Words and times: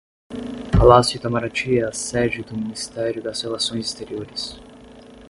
Palácio 0.71 1.17
Itamaraty 1.17 1.77
é 1.79 1.83
a 1.83 1.91
sede 1.93 2.41
do 2.41 2.57
Ministério 2.57 3.21
das 3.21 3.39
Relações 3.43 3.85
Exteriores 3.85 4.59